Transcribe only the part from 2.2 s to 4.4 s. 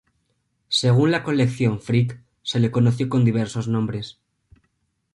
se le conoció con diversos nombres.